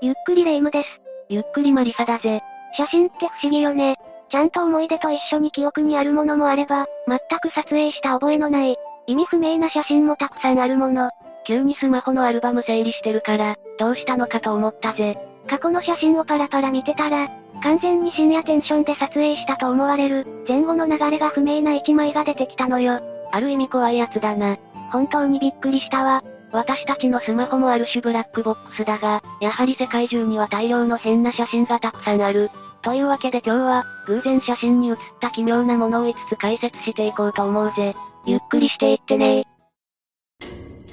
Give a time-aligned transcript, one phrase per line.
[0.00, 1.00] ゆっくりレ夢ムです。
[1.28, 2.40] ゆっくりマリサだぜ。
[2.76, 3.96] 写真って不思議よね。
[4.30, 8.76] ちゃんと思い出と一緒に記憶にあるものもあれば、全く撮影した覚えのない、
[9.08, 11.10] 意味不明な写真もたくさんあるもの。
[11.44, 15.18] 急にスマホのアルバム整理してるから、どうしたのかと思ったぜ。
[15.48, 17.28] 過去の写真をパラパラ見てたら、
[17.64, 23.00] 完全に深夜テンションで撮影したと思われる、前後の流れが不明な一枚が出てきたのよ。
[23.32, 24.58] ある意味怖いやつだな。
[24.92, 26.22] 本当にびっくりしたわ。
[26.50, 32.50] 私たちのスマホもある種ブラックボックスだが、やはり世界中には大量の変な写真がたくさんある。
[32.82, 37.94] というわけで今日は、偶然写真に写った奇妙なものを5つ解説していこうと思うぜ。
[38.24, 39.44] ゆっくりしていってね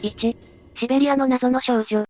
[0.02, 0.38] 1、
[0.78, 2.06] シベリアの謎の少女。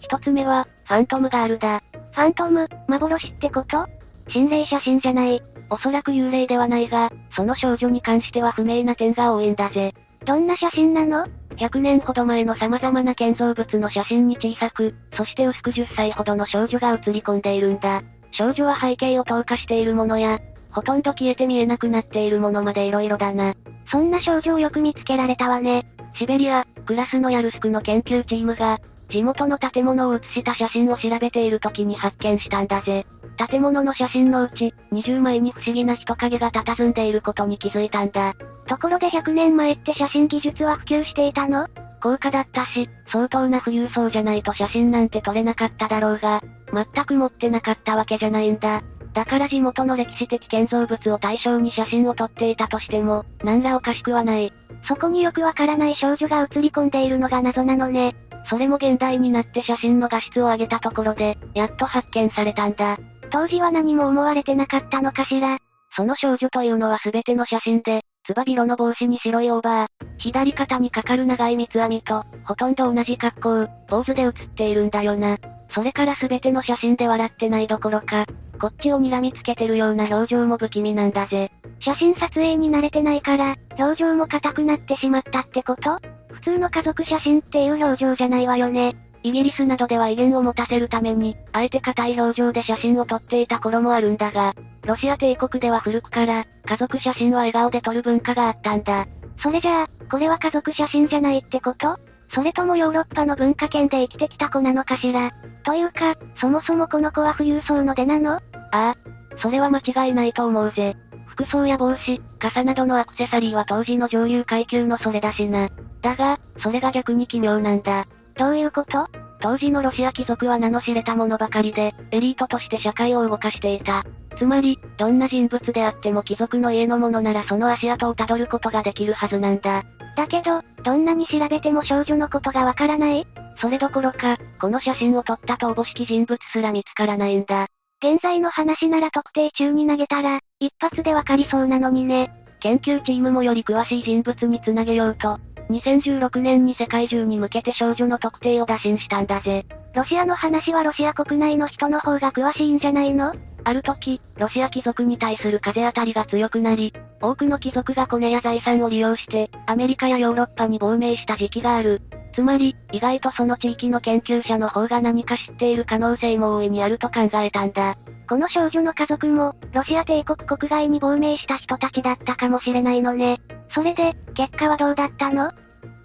[0.00, 1.82] 一つ目は、ファントムガールだ。
[2.12, 3.86] ファントム、幻ってこと？
[4.28, 5.42] 心霊写真じゃない。
[5.70, 9.94] おそらく幽霊ではないが、その少女に関しては不明な点が多いんだぜ。
[10.26, 11.24] どんな写真なの
[11.56, 18.02] ?100 年ほど前の様々な建造物の写真に小さく、そして薄く10歳ほどの少女が写り込んでいるんだ。
[18.32, 20.40] 少女は背景を透過しているものや、
[20.72, 23.54] ほとんど消えて見えなくなっているものまで色々だな。
[23.90, 25.86] そんな少女をよく見つけられたわね。
[26.18, 33.06] シベリア、クラスのヤルスクの研究チームが、地元の建物を写した写真を調べている時に発見したんだぜ。
[33.48, 38.34] 建物の写真のうち、20枚に不思議な人影が佇んでいることに気づいたんだ。
[38.66, 41.68] ところで100年前って写真技術は普及していたの？
[42.02, 48.82] 高価だったし、相当な富裕層じゃないと写真なんて撮れなかっただろうが、全く持ってなかったわけじゃないんだ。
[49.16, 54.52] だから地元の歴史的建造物を対象に写真を撮っていたとしても、何らおかしくはない。
[54.86, 58.14] そこによくわからない少女が写り込んでいるのが謎なのね。
[58.50, 62.98] それも現代になって写真の画質を上げたところで、やっと発見されたんだ。
[63.30, 65.56] 当時は何も思われてなかったのかしら。
[65.96, 75.38] その少女というのは全ての写真で、つば広の帽子に白いオーバー、左肩にかかる長い三つ編みと、ほとんど同じ格好、ポーズで写っているんだよな。
[75.70, 78.26] それから全ての写真で笑ってないどころか、
[78.66, 81.52] こっちを睨みつけてるような表情も不気味なんだぜ。
[81.78, 86.00] 写真撮影に慣れてないから、表情も硬くなってしまったってこと？
[86.32, 88.96] 普通の家族写真っていう表情じゃないわよね。
[89.22, 94.52] イギリスなどでは威厳を持たせるために、あえて硬い表情で写真を撮っていた頃もあるんだが、
[94.84, 99.06] ロシア帝国では古くから、家族写真は笑顔で撮る文化があったんだ。
[99.40, 102.00] それじゃあ、これは家族写真じゃないってこと？
[102.34, 105.30] それともヨーロッパの文化圏で生きてきた子なのかしら？
[105.62, 108.40] というか、そもそもこの子は富裕層の出なの？
[108.76, 108.96] ああ、
[109.40, 110.96] それは間違いないと思うぜ。
[111.26, 115.68] 服装や帽子、傘などのアクセサリーは当時の上流階級のそれだしな。
[116.02, 118.06] だが、それが逆に奇妙なんだ。
[118.36, 119.08] どういうこと？
[119.40, 124.04] 当時のロシア貴族は名の知れたものばかりで、エリートとして社会を動かしていた。
[124.38, 129.84] つまり、どんな人物であっても貴族の家のものならその足跡をたどることができるはずなんだ。
[130.16, 133.26] だけど、どんなに調べても少女のことがわからない？
[133.58, 137.68] それどころか、この写真を撮ったとおぼしき人物すら見つからないんだ。
[138.02, 142.30] 現在の話なら特定中に投げたら、一発でわかりそうなのにね。
[142.60, 145.38] 研究チームもより詳しい人物につなげようと、
[145.70, 149.64] 2016年に世界中に向けて少女の特定を打診したんだぜ。
[149.94, 153.34] ロシアの話はロシア国内の人の方が詳しいんじゃないの？
[153.64, 162.02] ある時、ロシア貴族に対する風当たりが強くなり、多くの貴族がコネや財産を利用して、アメリカやヨーロッパに亡命した時期がある。
[162.36, 167.96] つまり、意外とその地域の研究者の方が何か知っている可能性も大いにあると考えたんだ。
[168.28, 173.40] この少女の家族も、ロシア帝国国外に亡命した人たちだったかもしれないのね。
[173.70, 175.50] それで、結果はどうだったの？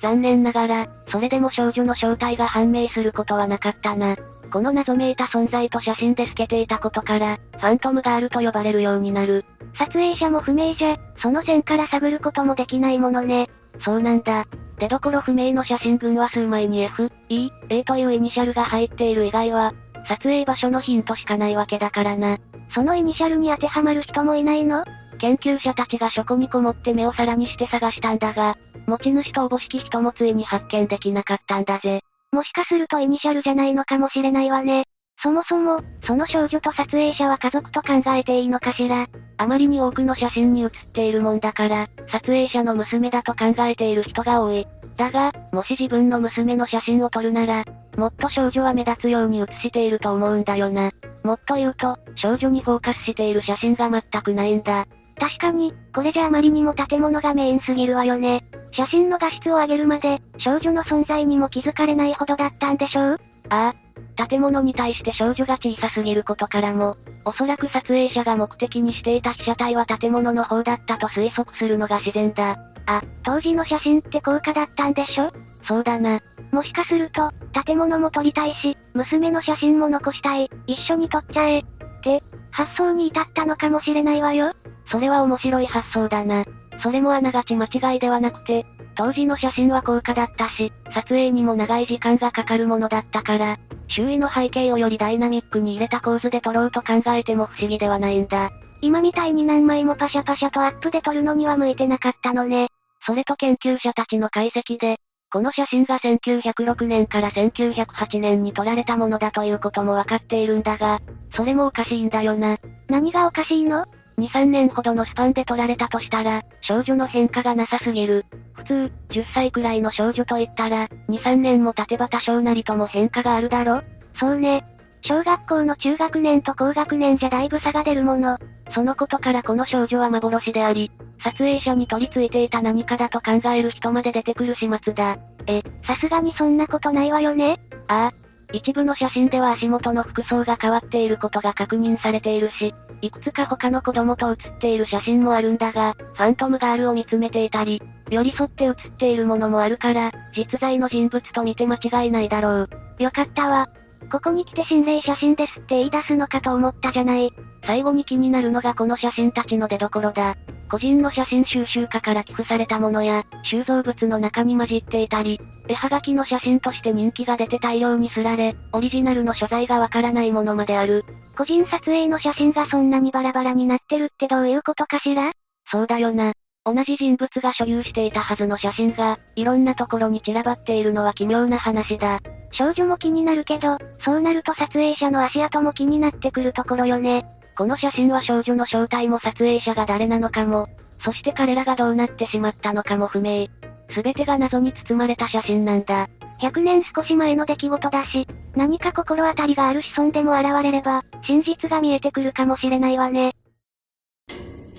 [0.02, 4.16] 残念ながら、それでも少女の正体が判明することはなかったな。
[4.54, 9.44] この謎めいた存在と写真で透けていたことから、ファントムガールと呼ばれるようになる。
[9.78, 13.50] 撮影者も不明じゃ、その線から探ることもできないものね。
[13.84, 14.46] そうなんだ。
[14.82, 19.74] 出どころ不明の写真群は数枚に F、E、A というイニシャルが入っている以外は、
[20.08, 22.40] 撮影場所のヒントしかないわけだからな。
[22.74, 24.84] そのイニシャルに当てはまる人もいないの？
[25.20, 32.02] 研究者たちが書庫にこもって目を皿にして探したんだが、持ち主とおぼしき人もついに発見できなかったんだぜ。
[32.32, 34.86] もしかするとイニシャルじゃないのかもしれないわね。
[35.24, 39.08] そもそも、その少女と撮影者は家族と考えていいのかしら。
[39.38, 44.68] あまりに多くの写真に写っているもんだから、撮影者の娘だと考えている人が多い。
[44.98, 47.66] だが、もし自分の娘の写真を撮るなら、
[47.98, 50.92] もっと少女は目立つように写していると思うんだよな。
[51.24, 54.86] もっと言うと、少女にフォーカスしている写真が全くないんだ。
[55.20, 58.44] 確かに、これじゃあまりにも建物がメインすぎるわよね。
[58.72, 63.20] 写真の画質を上げるまで、少女の存在にも気づかれないほどだったんでしょう？
[63.50, 63.91] ああ。
[64.30, 72.58] 建物に対して少女が小さすぎることからも、おそらく撮影者が目的にしていた被写体は建物の方だったと推測するのが自然だ。
[72.88, 75.32] あ、当時の写真って高価だったんでしょ？
[75.64, 76.20] そうだな。
[76.52, 77.32] もしかすると、
[77.64, 81.60] 建物も撮りたいし、娘の写真も残したい、一緒に撮っちゃえ。
[81.60, 81.64] っ
[82.04, 84.52] て、発想に至ったのかもしれないわよ。
[84.92, 86.44] それは面白い発想だな。
[86.84, 88.66] それもあながち間違いではなくて、
[89.02, 93.58] 当時の写真は高価だったし、撮影にも長い時間がかかるものだったから、
[93.88, 98.52] 周囲の背景をよりダイナミックに入れた構図で撮ろうと考えても不思議ではないんだ。
[98.80, 102.68] 今みたいに何枚もパシャパシャとアップで撮るのには向いてなかったのね。
[103.04, 104.98] それと研究者たちの解析で、
[105.32, 111.00] この写真が1906年から1908年に撮られたものだということもわかっているんだが、
[111.34, 112.60] それもおかしいんだよな。
[112.88, 113.84] 何がおかしいの？
[114.22, 118.26] ?2、3年ほどのスパンで撮られたとしたら、少女の変化がなさすぎる。
[118.54, 123.82] 普通、10歳くらいの少女と言ったら、2、3年も経てば多少なりとも変化があるだろ？
[124.20, 124.64] そうね。
[125.02, 128.38] 小学校の中学年と高学年じゃだいぶ差が出るもの。
[128.74, 130.92] そのことからこの少女は幻であり、
[131.24, 135.18] 撮影者に取り付いていた何かだと考える人まで出てくる始末だ。
[135.48, 137.60] え、さすがにそんなことないわよね？
[137.88, 138.21] ああ。
[138.54, 152.70] 一部の写真では足元の服装が変わっていることが確認されているし、いくつか他の子供と写っている写真もあるんだが、ファントムガールを見つめていたり、寄り添って写っているものもあるから、実在の人物と見て間違いないだろう。
[153.00, 153.70] よかったわ。
[154.10, 157.32] ここに来て心霊写真ですって言い出すのかと思ったじゃない。
[157.66, 160.36] 最後に気になるのがこの写真たちの出所だ。
[160.70, 171.06] 個人の写真収集家から寄付されたものや、収蔵物の中に混じっていたり、絵はがきの写真として人気が出て大量にすられ、オリジナルの所在がわからないものまである。
[171.38, 175.34] 個人撮影の写真がそんなにバラバラになってるってどういうことかしら？
[175.70, 176.34] そうだよな。
[176.64, 182.20] 同じ人物が所有していたはずの写真が、いろんなところに散らばっているのは奇妙な話だ。
[182.52, 187.26] 少女も気になるけど、そうなると撮影者の足跡も気になってくるところよね。
[187.58, 190.68] この写真は少女の正体も撮影者が誰なのかも、
[191.04, 193.48] そして彼らがどうなってしまったのかも不明。
[193.90, 196.10] すべてが謎に包まれた写真なんだ。
[196.42, 203.34] 100年少し前の出来事だし、何か心当たりがある子孫でも現れれば、真実が見えてくるかもしれないわね。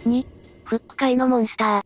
[0.06, 0.24] 2、
[0.72, 1.82] フック界のモンスター。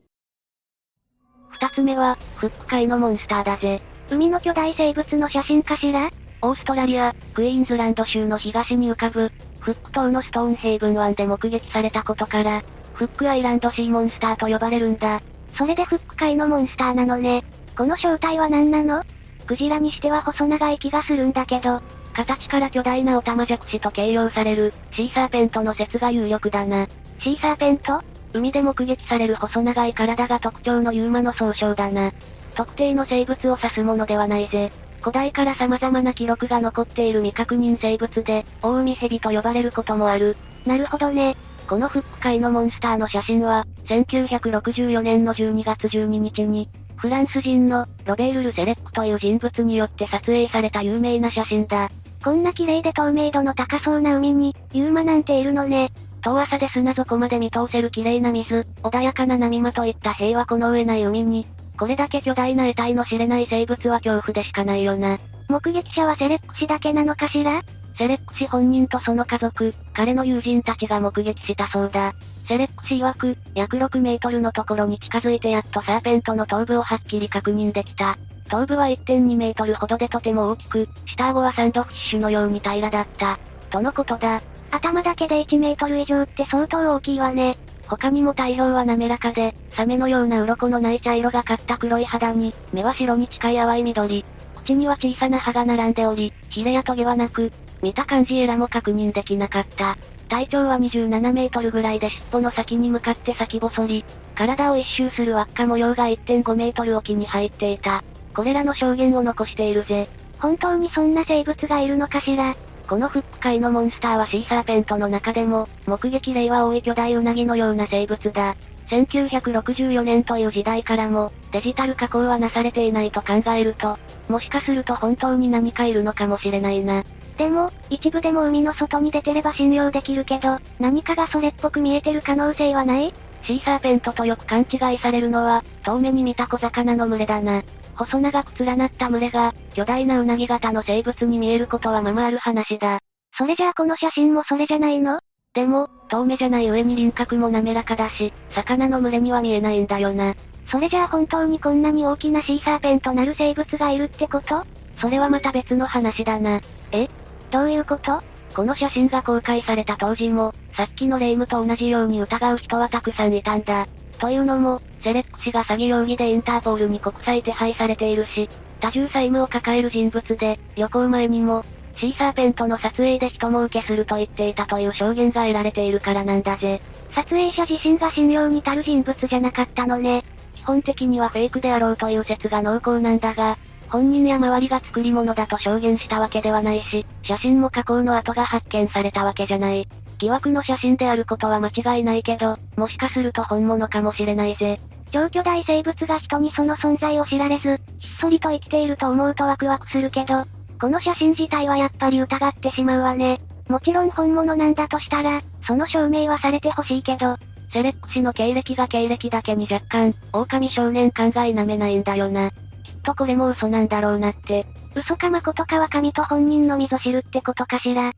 [1.49, 3.81] 二つ目は、フック界のモンスターだぜ。
[4.13, 6.09] 海の巨大生物の写真かしら？
[6.41, 12.63] オーストラリア、クイーンズランド州の東に浮かぶ、フック島のストーンヘイブン湾で目撃されたことから、
[12.95, 15.21] フックアイランドシーモンスターと呼ばれるんだ。
[15.59, 17.43] それでフック界のモンスターなのね。
[17.77, 19.03] この正体は何なの？
[19.49, 26.87] クジラにしては細長い気がするんだけど、形から巨大なオタマジャクシと形容される、シーサーペントの説が有力だな。
[27.19, 28.01] シーサーペント？
[28.37, 32.13] 海で目撃される細長い体が特徴のユーマの総称だな。
[32.55, 34.71] 特定の生物を指すものではないぜ。
[35.01, 40.37] 古代から様々な記録が残っている未確認生物で、大海蛇と呼ばれることもある。
[40.65, 41.37] なるほどね。
[41.69, 51.89] このフック界のモンスターの写真は、1964年の12月12日に、フランス人のロベール・ル・セレックという人物によって撮影された有名な写真だ。
[52.25, 55.93] こんな綺麗で透明度の高そうな海に、ユーマなんているのね。
[56.27, 61.47] 遠浅で砂底まで見通せる綺麗な水、穏やかな波間といった平和この上ない海に、
[61.79, 65.19] これだけ巨大な得体の知れない生物は恐怖でしかないよな。
[65.49, 67.63] 目撃者はセレック氏だけなのかしら？
[67.97, 72.13] セレック氏本人とその家族、彼の友人たちが目撃したそうだ。
[72.49, 78.19] セレック氏曰く、約6メートルのところに近づいてやっとサーペントの頭部をはっきり確認できた。
[78.49, 83.39] 頭部は1.2メートルほどでとても大きく、下顎はサンドフィッシュのように平らだった。
[83.77, 84.41] とのことだ。
[84.71, 87.59] 頭だけで1メートル以上って相当大きいわね。
[87.87, 94.25] 他にも体表は滑らかで、サメのような鱗のない茶色がかった黒い肌に、目は白に近い淡い緑。
[94.57, 97.53] 口には小さな歯が並んでおり、ヒレやトゲはなく、
[97.83, 99.99] 見た感じエラも確認できなかった。
[100.31, 108.03] 体長は27メートルぐらいで尻尾の先に向かって先細り、体を一周する輪っか模様が1.5メートル沖に入っていた。
[108.35, 110.09] これらの証言を残しているぜ。
[110.39, 112.57] 本当にそんな生物がいるのかしら
[112.89, 118.55] このフック界のモンスターはシーサーペントの中でも、目撃例は多い巨大ウナギのような生物だ。
[118.91, 127.03] 1964年という時代からも、デジタル加工はなされていないと考えると、もしかすると本当に何かいるのかもしれないな。
[127.37, 133.13] でも、一部でも海の外に出てれば信用できるけど、何かがそれっぽく見えてる可能性はない？
[133.43, 137.63] シーサーペントとよく勘違いされるのは、遠目に見た小魚の群れだな。
[137.97, 143.01] 細長く連なった群れが、巨大なウナギ型の生物に見えることはままある話だ。
[143.37, 145.21] それじゃあこの写真もそれじゃないの？
[145.55, 150.35] でも、遠目じゃない上に輪郭も滑らかだし、魚の群れには見えないんだよな。
[150.71, 154.65] それじゃあ本当にこんなに大きなシーサーペンとなる生物がいるってこと？
[155.01, 156.61] それはまた別の話だな。
[156.93, 157.09] え？
[157.51, 158.21] どういうこと？
[158.55, 163.87] この写真が公開された当時も、さっきの霊夢と同じように疑う人はたくさんいたんだ。
[164.19, 168.49] というのも、セレック氏が詐欺容疑でインターポールに国際手配されているし、
[168.81, 171.65] 多重債務を抱える人物で、旅行前にも、
[171.97, 176.81] シーサーペントの撮影で人儲けすると言っていたという証言が得られているからなんだぜ。
[177.15, 180.25] 撮影者自身が信用に足る人物じゃなかったのね。
[180.55, 183.57] 基本的にはフェイクであろうという説が濃厚なんだが、
[183.89, 189.89] 本人や周りが作り物だと証言したわけではないし、写真も加工の跡が発見されたわけじゃない。
[190.19, 194.81] 疑惑の写真であることは間違いないけど、もしかすると本物かもしれないぜ。
[195.13, 200.45] 超巨大生物が人にその存在を知られず、ひっそりと生きていると思うとワクワクするけど、
[200.81, 203.41] この写真自体はやっぱり疑ってしまうわね。
[203.69, 207.37] もちろん本物なんだとしたら、その証明はされてほしいけど、
[207.73, 212.51] セレック氏の経歴が経歴だけに若干、狼少年感が否めないんだよな。
[212.51, 212.57] きっ
[213.03, 214.67] とこれも嘘なんだろうなって。
[214.95, 218.13] 嘘か誠かは神と本人のみぞ知るってことかしら。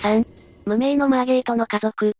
[0.00, 0.24] 3、
[0.66, 2.14] 無名のマーゲートの家族。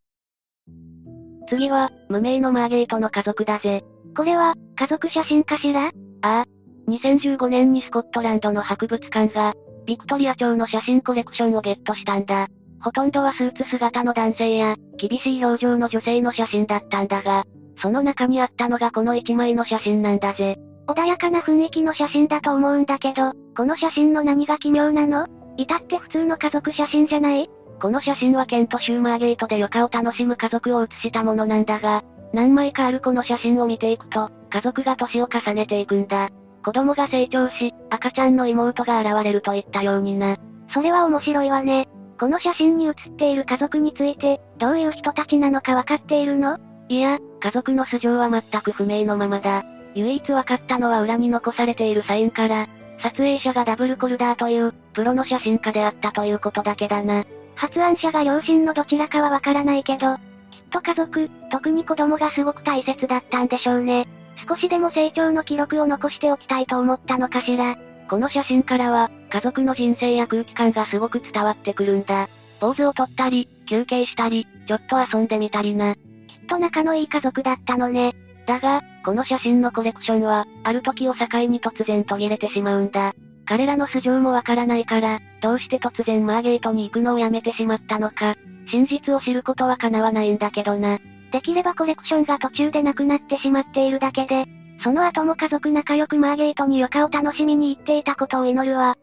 [1.49, 3.85] 次は、無名のマーゲートの家族だぜ。
[4.17, 5.87] これは、家族写真かしら？
[5.87, 5.91] あ
[6.23, 6.45] あ。
[6.89, 9.55] 2015年にスコットランドの博物館が、
[9.87, 12.49] ビクトリア朝の写真コレクションをゲットしたんだ。
[12.81, 17.45] ほとんどはスーツ姿の男性や、厳しい表情の女性の写真だったんだが、
[17.83, 20.59] その中にあったのがこの1枚の写真なんだぜ。
[20.87, 25.27] 穏やかな雰囲気の写真だと思うんだけど、この写真の何が奇妙なの？
[25.57, 27.51] 至って普通の家族写真じゃない？
[27.81, 36.29] この写真はケント・シューマーゲートで余暇を楽しむ家族を写したものなんだが、何枚かあるこの写真を見ていくと、家族が年を重ねていくんだ。
[36.63, 40.37] 子供が成長し、赤ちゃんの妹が現れるといったようにな。
[40.75, 41.89] それは面白いわね。
[42.19, 46.59] この写真に写っている家族について、どういう人たちなのかわかっているの？
[46.91, 49.65] いや、家族の素性は全く不明のままだ。
[49.95, 52.69] 唯一分かったのは裏に残されているサインから、
[53.03, 57.25] 撮影者がダブルコルダーという、プロの写真家であったということだけだな。
[57.61, 60.23] 発案者が両親のどちらかはわからないけど、きっ
[60.71, 64.09] と家族、特に子供がすごく大切だったんでしょうね。
[64.49, 67.77] 少しでも成長の記録を残しておきたいと思ったのかしら。
[68.09, 72.31] この写真からは、家族の人生や空気感がすごく伝わってくるんだ。
[72.61, 75.95] ポーズを取ったり、休憩したり、ちょっと遊んでみたりな。
[75.95, 76.01] きっ
[76.49, 78.15] と仲のいい家族だったのね。
[78.47, 83.13] だが、この写真のコレクションは、ある時を境に突然途切れてしまうんだ。
[83.51, 88.37] 彼らの素性もわからないから、どうして突然マーゲートに行くのをやめてしまったのか、
[88.71, 91.01] 真実を知ることは叶わないんだけどな。
[91.33, 94.47] できればコレクションが途中でなくなってしまっているだけで、
[94.85, 98.97] その後も家族仲良くマーゲートに余暇を楽しみに行っていたことを祈るわ。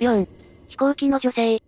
[0.00, 0.26] 4.
[0.68, 1.60] 飛行機の女性。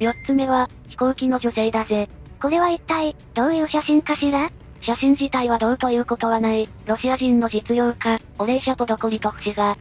[0.00, 2.08] 4つ目は、飛行機の女性だぜ。
[2.40, 4.50] これは一体、どういう写真かしら？
[4.82, 9.76] 写真自体はどうということはない、ロシア人の実業家、オレーシャ・ポドコリトフ氏が、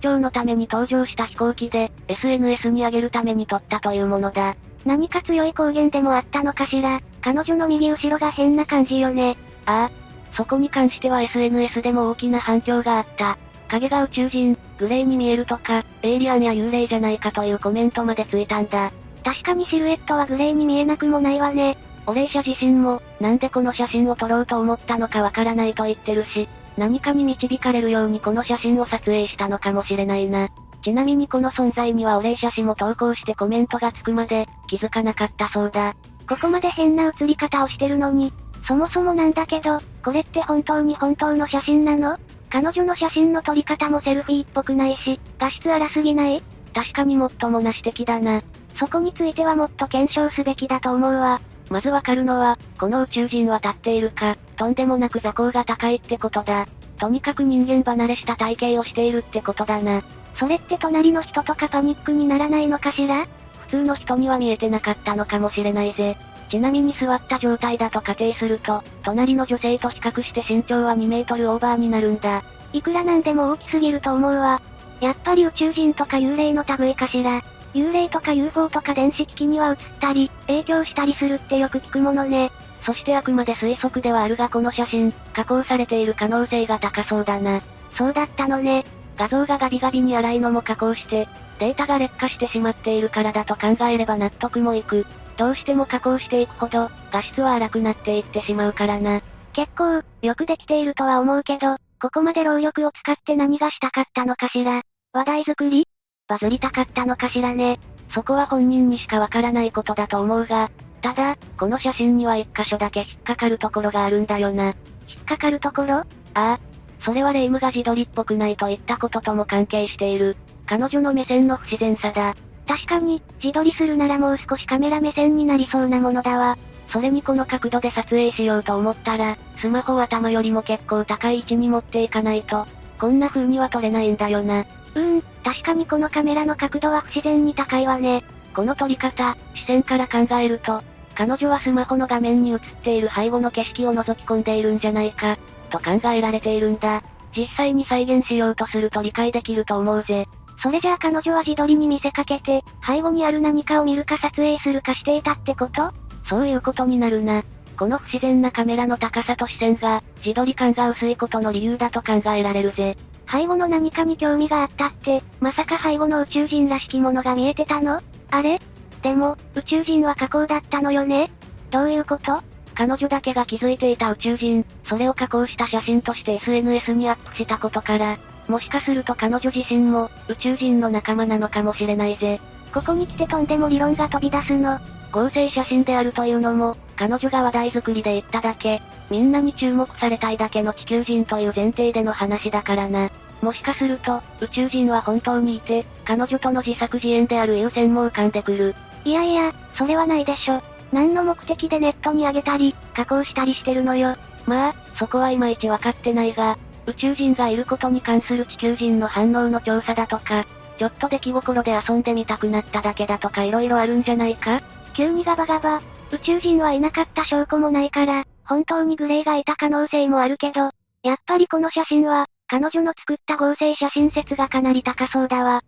[0.00, 4.54] 出張のために登場した飛行機で、SNS に上げるために撮ったというものだ。
[4.84, 7.00] 何か強い光源でもあったのかしら？
[7.20, 9.36] 彼女の右後ろが変な感じよね。
[9.66, 10.36] ああ。
[10.36, 13.38] そこに関しては SNS でも大きな反響があった。
[13.68, 18.92] 影が宇宙人、グレーに見えるとか、エイリアンや幽霊じゃないかというコメントまでついたんだ。
[19.24, 21.78] 確かにシルエットはグレーに見えなくもないわね。
[22.06, 30.48] オレーシャ自身も、なんでこの写真を撮ろうと思ったのかわからないと言ってるし、何かに導かれるようにこの写真を撮影したのかもしれないな。
[30.82, 35.96] ちなみにこの存在にはオレーシャ氏も投稿してコメントがつくまで、気づかなかったそうだ。
[36.28, 38.32] ここまで変な写り方をしてるのに、
[38.66, 42.18] そもそもなんだけど、これって本当に本当の写真なの？
[42.50, 46.42] 彼女の写真の撮り方もセルフィーっぽくないし、画質荒すぎない？
[46.74, 48.42] 確かにもっともな指摘だな。
[48.78, 51.40] そこについてはもっと検証すべきだと思うわ。
[51.70, 56.66] まずわかるのは、この宇宙人は立っているか、とんでもなく座高が高いってことだ。
[56.98, 60.02] とにかく人間離れした体型をしているってことだな。
[60.38, 63.26] それって隣の人とかパニックにならないのかしら？
[63.66, 66.16] 普通の人には見えてなかったのかもしれないぜ。
[66.50, 72.44] ちなみに座った状態だと仮定すると、隣の女性と比較して身長は2メートルオーバーになるんだ。
[72.72, 74.60] いくらなんでも大きすぎると思うわ。
[75.00, 77.42] やっぱり宇宙人とか幽霊の類かしら？
[77.74, 82.50] 幽霊とか UFO とか電子機器には映ったり、影響したりするってよく聞くものね。
[82.84, 87.62] そしてあくまで推測ではあるがこの写真、加工されている可能性が高そうだな。
[87.96, 88.84] そうだったのね。
[89.16, 91.28] 画像がガビガビに荒いのも加工して、
[91.58, 95.06] データが劣化してしまっているからだと考えれば納得もいく。
[95.36, 99.20] どうしても加工していくほど、画質は荒くなっていってしまうからな。
[99.52, 104.82] 結構、よくできているとは思うけど、ここまで労力を使って何がしたかったのかしら。
[105.12, 105.86] 話題作り
[106.26, 107.78] バズりたかったのかしらね。
[108.14, 110.70] そこは本人にしかわからないことだと思うが、
[111.02, 114.68] ただ、この写真には一箇所だけ引っかかるところがあるんだよな。
[115.06, 115.96] 引っかかるところ？
[115.96, 116.04] あ
[116.34, 116.60] あ。
[117.04, 120.38] それはレイムが自撮りっぽくないといったこととも関係している。
[120.64, 122.34] 彼女の目線の不自然さだ。
[122.66, 126.56] 確かに、自撮りするならもう少しカメラ目線になりそうなものだわ。
[126.88, 132.66] それにこの角度で撮影しようと思ったら、スマホを頭よりも結構高い位置に持っていかないと、
[132.98, 134.64] こんな風には撮れないんだよな。
[134.94, 138.24] うーん、確かにこのカメラの角度は不自然に高いわね。
[138.54, 140.82] この撮り方、視線から考えると、
[141.14, 145.36] 彼女はスマホの画面に映っている背後の景色を覗き込んでいるんじゃないか、
[145.70, 147.02] と考えられているんだ。
[147.36, 150.28] 実際に再現しようとすると理解できると思うぜ。
[150.62, 155.92] それじゃあ彼女は自撮りに見せかけて、背後にある何かを見るか撮影するかしていたってこと？
[156.28, 157.42] そういうことになるな。
[157.76, 162.96] この不自然なカメラの高さと視線が、自撮り感が薄いことの理由だと考えられるぜ。
[163.34, 168.00] 背後の何かに興味があったって、まさか背後の宇宙人らしきものが見えてたの？
[168.30, 168.60] あれ？
[169.02, 171.32] でも、宇宙人は加工だったのよね？
[171.72, 172.40] どういうこと？
[172.76, 182.40] 彼女だけが気づいていた宇宙人、それを加工した写真として SNS にアップしたことから、もしかすると彼女自身も、宇宙人の仲間なのかもしれないぜ。
[182.72, 184.78] ここに来てとんでも理論が飛び出すの。
[185.10, 193.10] 合成写真であるというのも、彼女が話題作りで言っただけ、みんなに注目されたいだけの地球人という前提での話だからな。
[193.44, 198.74] もしかすると、宇宙人は本当にいて、彼女との自作自演である優先も浮かんでくる。
[199.04, 200.62] いやいや、それはないでしょ。
[200.92, 204.16] 何の目的でネットに上げたり、加工したりしてるのよ。
[204.46, 210.46] まあ、そこはいまいちわかってないが、宇宙人がいることに関する地球人の反応の調査だとか、
[210.78, 214.62] ちょっと出来心で遊んでみたくなっただけだとか色々あるんじゃないか？
[214.94, 220.70] 急にガバガバ、宇宙人はいなかった証拠もないから、本当にグレイがいた可能性もあるけど、
[221.02, 225.64] やっぱりこの写真は、彼女の作った合成写真説がかなり高そうだわ。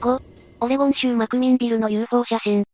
[0.00, 0.20] 5、
[0.58, 2.64] オレゴン州マクミンビルの UFO 写真。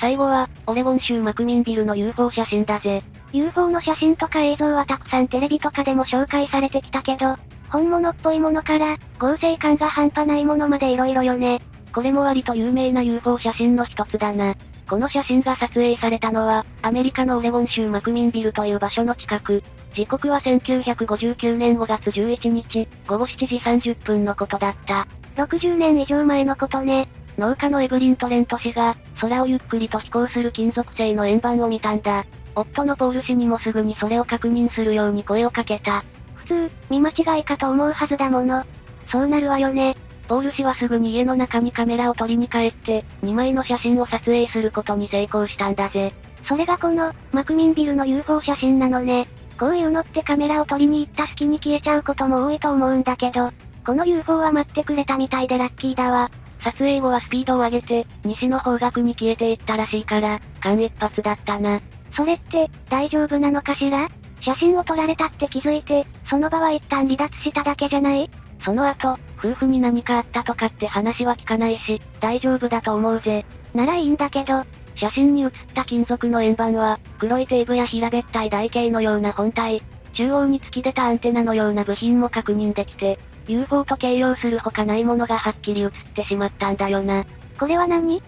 [0.00, 3.02] 最後は、オレゴン州マクミンビルの UFO 写真だぜ。
[3.32, 7.34] UFO の写真とか映像はたくさんテレビとかでも紹介されてきたけど、
[7.68, 11.60] 本物っぽいものから、合成感が半端ないものまで色々よね。
[11.92, 14.54] これも割と有名な UFO 写真の一つだな。
[14.88, 19.62] この写真が撮影されたのは、アメリカのオレゴン州マクミンビルという場所の近く。
[19.94, 25.06] 時刻は1959年5月11日、午後7時30分のことだった。
[25.36, 27.08] 60年以上前のことね。
[27.36, 32.24] 農家のエブリン・トレント氏が、空をゆっくりと飛行する金属製の円盤を見たんだ。
[32.54, 36.02] 夫のポール氏にもすぐにそれを確認するように声をかけた。
[36.34, 38.64] 普通、見間違いかと思うはずだもの。
[39.12, 39.96] そうなるわよね。
[40.28, 46.12] ポール氏はすぐに家の中にカメラを取りに帰って、2枚の写真を撮影することに成功したんだぜ。
[46.46, 49.26] それがこの、マクミンビルの UFO 写真なのね。
[49.58, 53.50] こういうのってカメラを取りに行った隙に消えちゃうことも多いと思うんだけど、
[53.84, 56.30] この UFO は待ってくれたみたいでラッキーだわ。
[56.62, 61.80] 撮影後はスピードを上げて、西の方角に消えていったらしいから、間一髪だったな。
[62.14, 64.08] それって、大丈夫なのかしら？
[64.40, 68.30] 写真を撮られたって気づいて、その場は一旦離脱しただけじゃない？
[68.64, 73.44] その後、夫婦に何かあったとかって話は聞かないし、大丈夫だと思うぜ。
[73.74, 74.64] ならいいんだけど、
[74.96, 79.82] 写真に写った金属の円盤は、黒いテープや平べったい台形のような本体、
[80.14, 87.24] 中央に突き出たアンテナのような部品も確認できて、UFO と形容するほかないものがはっきり写ってしまったんだよな。
[87.58, 88.18] これは何？
[88.18, 88.22] っ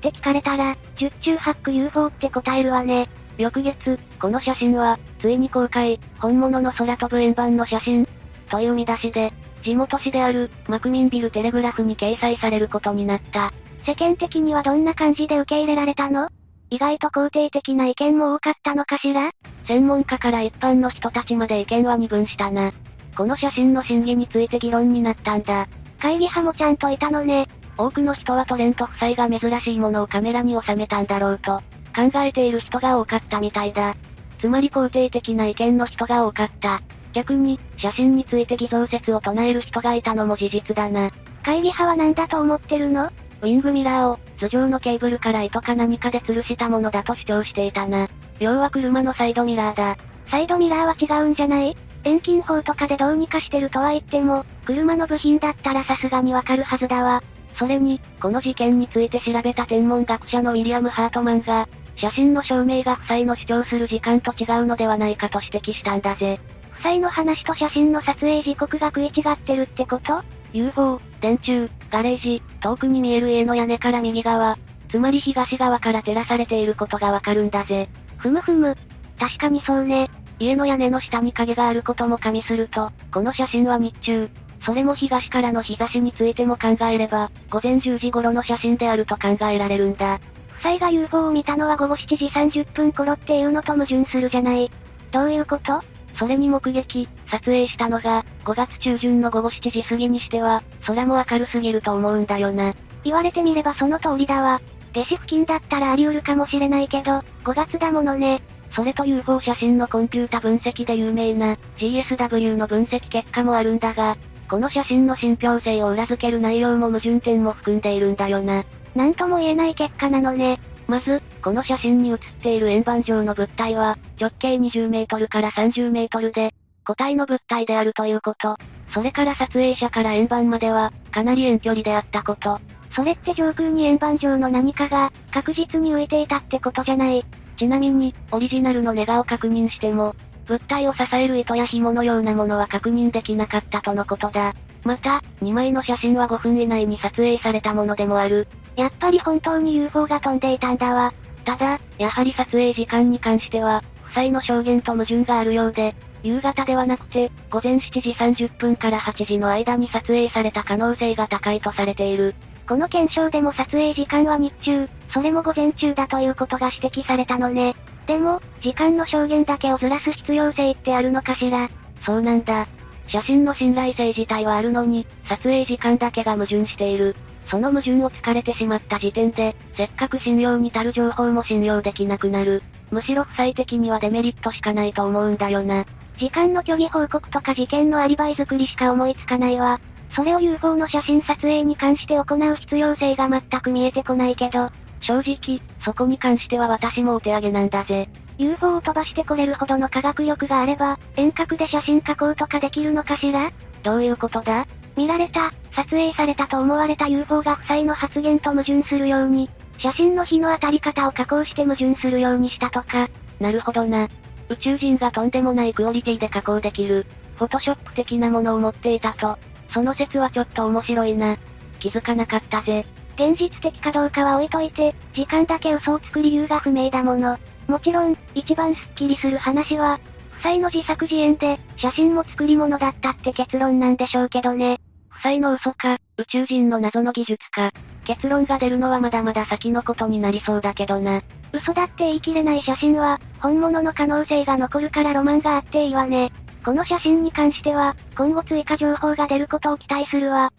[0.00, 3.08] て聞かれたら、十中八九 UFO って答えるわね。
[3.38, 8.06] 翌月、この写真は、ついに公開、本物の空飛ぶ円盤の写真、
[8.50, 13.52] という見出しで、地元紙である、マクミンビルテレグラフに掲載されることになった。
[13.86, 16.28] 世間的にはどんな感じで受け入れられたの？
[16.70, 19.30] 意外と肯定的な意見も多かったのかしら？
[19.66, 22.72] 専門家から一般の人たちまで意見は二分したな。
[23.16, 25.68] この写真の真偽について議論になったんだ。
[26.00, 27.46] 会議派もちゃんといたのね。
[27.76, 31.60] 多くの人はトレント夫妻が珍しいものをカメラに収めたんだろうと、
[31.94, 33.94] 考えている人が多かったみたいだ。
[34.40, 36.82] つまり肯定的な意見の人が多かった。
[37.12, 41.10] 逆に、写真について偽造説を唱える人がいたのも事実だな。
[41.42, 43.06] 会議派は何だと思ってるの？
[43.42, 48.08] ウィングミラーを、頭上のケーブルから糸か何かで吊るしたものだと主張していたな。
[48.38, 49.96] 要は車のサイドミラーだ。
[50.28, 51.76] サイドミラーは違うんじゃない？
[52.04, 57.22] 遠近法とかでどうにかしてるとは言っても、車の部品だったらさすがにわかるはずだわ。
[57.58, 66.40] それに、この事件について調べた天文学者のウィリアム・ハートマンが、写真の証明が夫妻の主張する時間と違うのではないかと指摘したんだぜ。
[66.82, 70.20] 夫妻の話と写真の撮影時刻が食い違ってるってこと
[70.52, 74.58] ?UFO、電柱、ガレージ、遠くに見える家の屋根から右側、
[74.90, 77.88] つまり東側から照らされていることがわかるんだぜ。
[78.16, 78.76] ふむふむ。
[79.16, 80.10] 確かにそうね。
[80.40, 84.28] 家の屋根の下に影があることも加味すると、この写真は日中、
[84.66, 90.18] それも東からの日差しについても考えれば、午前10時頃の写真であると考えられるんだ。
[90.58, 94.68] 夫妻が UFO を見たのは午後7時30分頃っていうのと矛盾するじゃない。
[95.12, 95.80] どういうこと？
[96.16, 102.74] それに目撃、撮影したのが、5月中旬の午後7時過ぎにしては、空も明るすぎると思うんだよな。
[103.04, 104.60] 言われてみればその通りだわ。
[104.94, 108.42] 夏至付近だったらあり得るかもしれないけど、5月だものね。
[108.74, 114.16] それと UFO 写真のコンピュータ分析で有名な GSW の分析結果もあるんだが、
[114.48, 118.64] この写真の信憑性を裏付ける内容も矛盾点も含んでいるんだよな。
[118.94, 120.60] なんとも言えない結果なのね。
[120.92, 126.52] まず、この写真に写っている円盤状の物体は、直径20メートルから30メートルで、
[126.86, 128.58] 個体の物体であるということ。
[128.92, 132.60] それから撮影者から円盤までは、かなり遠距離であったこと。
[132.94, 137.24] それって上空に円盤状の何かが、確実に浮いていたってことじゃない。
[137.56, 144.52] ちなみに、オリジナルのネガを確認しても、物体を支える糸や紐のようなものは確認できなかったとのことだ。
[144.84, 148.46] また、2枚の写真は5分以内に撮影されたものでもある。
[148.76, 151.12] やっぱり本当に UFO が飛んでいたんだわ。
[151.44, 162.34] ただ、やはり撮影時間に関しては、夫妻の証言と矛盾があるようで、夕方ではなくて、午前7時30分から8時の間に撮影された可能性が高いとされている。
[162.68, 167.74] この検証でも撮影時間は日中、それも午前中だということが指摘されたのね。
[168.06, 171.68] でも、時間の証言だけをずらす必要性ってあるのかしら
[172.04, 172.66] そうなんだ。
[173.08, 177.16] 写真の信頼性自体はあるのに、撮影時間だけが矛盾している。
[177.52, 182.62] その矛盾を突かれてしまった時点で、せっかく信用に足る情報も信用できなくなる。
[182.90, 185.84] むしろ負債的にはデメリットしかないと思うんだよな。
[186.16, 189.78] 時間の虚偽報告とか事件のアリバイ作りしか思いつかないわ。
[190.16, 198.08] それを UFO の写真撮影に関して行う必要性が全く見えてこないけど、正直、そこに関しては私もお手上げなんだぜ。
[198.38, 203.52] UFO を飛ばしてこれるほどの科学力があれば、遠隔で写真加工とかできるのかしら？
[203.82, 204.66] どういうことだ？
[204.96, 213.08] 見られた、撮影されたと思われた UFO が夫妻の発言と矛盾するように、写真の日の当たり方を加工して矛盾するようにしたとか。
[213.40, 214.08] なるほどな。
[214.48, 217.06] 宇宙人がとんでもないクオリティで加工できる、
[217.36, 219.38] フォトショップ的なものを持っていたと。
[219.72, 221.36] その説はちょっと面白いな。
[221.78, 222.84] 気づかなかったぜ。
[223.14, 227.38] 現実的かどうかは置いといて、時間だけ嘘をつく理由が不明だもの。
[227.66, 229.98] もちろん、一番スッキリする話は、
[230.40, 234.80] 夫妻の自作自演で、写真も作り物だったって結論なんでしょうけどね。
[235.22, 237.70] 夫妻の嘘か、宇宙人の謎の技術か。
[238.04, 241.22] 結論が出るのはまだまだ先のことになりそうだけどな。
[241.52, 246.32] 嘘だって言い切れない写真は、本物の可能性が残るからロマンがあっていいわね。
[246.64, 250.50] この写真に関しては、今後追加情報が出ることを期待するわ。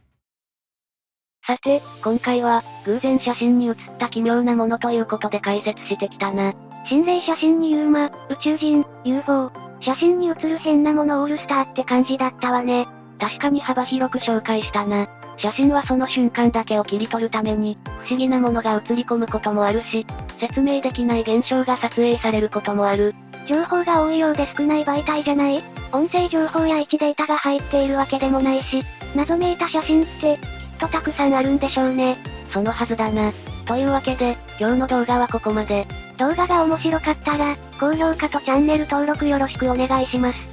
[1.45, 6.54] さて、今回は、偶然写真に写った奇妙なものということで解説してきたな。
[6.88, 12.88] 心霊写真にユーマ、宇宙人、UFO、写真に写る変なものオールスターって感じだったわね。
[13.24, 15.08] 確かに幅広く紹介したな。
[15.38, 20.06] 写真はその瞬間だけを切り取るために、不思議なものが映り込むこともあるし、
[20.42, 23.14] 説明できない現象が撮影されることもある。
[23.48, 25.64] 情報が多いようで少ない媒体じゃない？
[25.94, 28.84] 音声情報や位置データが入っているわけでもないし、
[29.16, 32.18] 謎めいた写真って、きっとたくさんあるんでしょうね。
[32.52, 33.32] そのはずだな。
[33.66, 35.88] というわけで、今日の動画はここまで。
[36.18, 40.53] 動画が面白かったら、高評価とチャンネル登録よろしくお願いします。